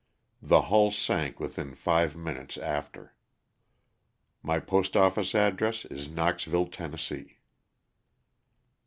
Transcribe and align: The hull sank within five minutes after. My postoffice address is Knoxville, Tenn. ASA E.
The 0.41 0.63
hull 0.63 0.89
sank 0.89 1.39
within 1.39 1.75
five 1.75 2.15
minutes 2.17 2.57
after. 2.57 3.13
My 4.41 4.59
postoffice 4.59 5.35
address 5.35 5.85
is 5.85 6.09
Knoxville, 6.09 6.69
Tenn. 6.69 6.91
ASA 6.95 7.17
E. 7.17 7.37